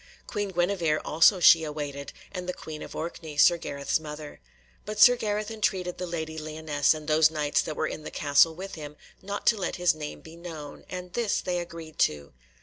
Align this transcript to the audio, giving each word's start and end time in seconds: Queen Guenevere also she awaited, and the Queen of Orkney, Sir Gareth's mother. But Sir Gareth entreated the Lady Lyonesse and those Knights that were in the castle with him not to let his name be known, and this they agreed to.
Queen 0.25 0.49
Guenevere 0.49 0.99
also 1.05 1.39
she 1.39 1.63
awaited, 1.63 2.11
and 2.31 2.49
the 2.49 2.53
Queen 2.55 2.81
of 2.81 2.95
Orkney, 2.95 3.37
Sir 3.37 3.55
Gareth's 3.57 3.99
mother. 3.99 4.39
But 4.83 4.99
Sir 4.99 5.15
Gareth 5.15 5.51
entreated 5.51 5.99
the 5.99 6.07
Lady 6.07 6.39
Lyonesse 6.39 6.95
and 6.95 7.07
those 7.07 7.29
Knights 7.29 7.61
that 7.61 7.75
were 7.75 7.85
in 7.85 8.01
the 8.01 8.09
castle 8.09 8.55
with 8.55 8.73
him 8.73 8.95
not 9.21 9.45
to 9.45 9.57
let 9.57 9.75
his 9.75 9.93
name 9.93 10.21
be 10.21 10.35
known, 10.35 10.85
and 10.89 11.13
this 11.13 11.39
they 11.39 11.59
agreed 11.59 11.99
to. 11.99 12.33